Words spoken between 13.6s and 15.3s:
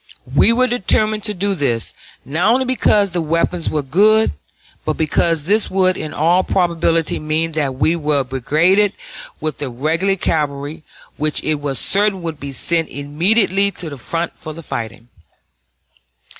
to the front for the fighting.